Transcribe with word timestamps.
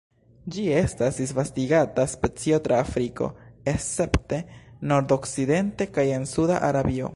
Ĝi 0.53 0.63
estas 0.77 1.19
disvastigata 1.23 2.05
specio 2.13 2.59
tra 2.67 2.79
Afriko, 2.85 3.29
escepte 3.75 4.41
nordokcidente 4.93 5.89
kaj 5.99 6.11
en 6.19 6.29
suda 6.37 6.61
Arabio. 6.73 7.09